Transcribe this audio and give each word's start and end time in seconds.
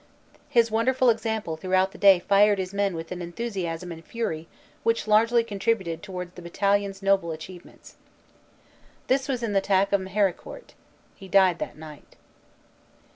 His 0.49 0.71
wonderful 0.71 1.11
example 1.11 1.57
throughout 1.57 1.91
the 1.91 1.99
day 1.99 2.17
fired 2.17 2.57
his 2.57 2.73
men 2.73 2.95
with 2.95 3.11
an 3.11 3.21
enthusiasm 3.21 3.91
and 3.91 4.03
fury 4.03 4.47
which 4.81 5.05
largely 5.07 5.43
contributed 5.43 6.01
towards 6.01 6.33
the 6.33 6.41
battalion 6.41 6.89
s 6.89 7.03
noble 7.03 7.31
achievements." 7.31 7.97
This 9.05 9.27
was 9.27 9.43
in 9.43 9.53
the 9.53 9.59
attack 9.59 9.93
on 9.93 10.05
Meharicourt. 10.07 10.73
He 11.15 11.27
died 11.27 11.59
that 11.59 11.77
night. 11.77 12.15